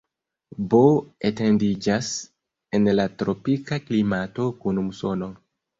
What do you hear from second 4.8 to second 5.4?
musono.